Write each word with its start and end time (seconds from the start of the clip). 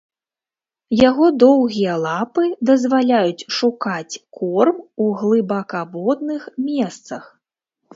Яго 1.09 1.25
доўгія 1.43 1.93
лапы 2.05 2.47
дазваляюць 2.71 3.47
шукаць 3.61 4.19
корм 4.41 4.77
у 5.07 5.15
глыбакаводных 5.23 6.53
месцах. 6.69 7.23